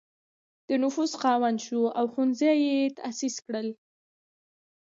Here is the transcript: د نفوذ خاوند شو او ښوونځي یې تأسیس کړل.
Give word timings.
د 0.67 0.69
نفوذ 0.83 1.11
خاوند 1.21 1.57
شو 1.65 1.81
او 1.97 2.05
ښوونځي 2.11 2.53
یې 2.65 2.79
تأسیس 2.97 3.35
کړل. 3.45 3.67